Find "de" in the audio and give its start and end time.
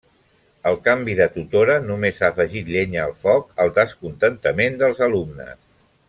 1.19-1.25